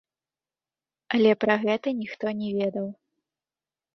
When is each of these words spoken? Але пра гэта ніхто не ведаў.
Але 1.17 1.31
пра 1.43 1.57
гэта 1.67 1.93
ніхто 1.99 2.25
не 2.39 2.49
ведаў. 2.57 2.87